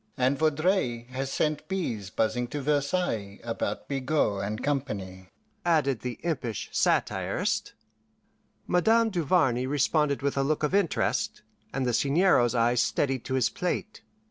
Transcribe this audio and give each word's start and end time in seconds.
"And 0.17 0.35
Vaudreuil 0.35 1.05
has 1.11 1.31
sent 1.31 1.67
bees 1.67 2.09
buzzing 2.09 2.47
to 2.47 2.61
Versailles 2.63 3.39
about 3.43 3.87
Bigot 3.87 4.41
and 4.43 4.63
Company," 4.63 5.29
added 5.63 5.99
the 5.99 6.17
impish 6.23 6.69
satirist. 6.71 7.73
Madame 8.65 9.11
Duvarney 9.11 9.67
responded 9.67 10.23
with 10.23 10.37
a 10.37 10.41
look 10.43 10.63
of 10.63 10.73
interest, 10.73 11.43
and 11.71 11.85
the 11.85 11.93
Seigneur's 11.93 12.55
eyes 12.55 12.81
steadied 12.81 13.23
to 13.25 13.35
his 13.35 13.51
plate. 13.51 14.01